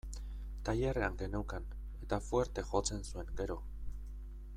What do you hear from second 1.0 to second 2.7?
geneukan, eta fuerte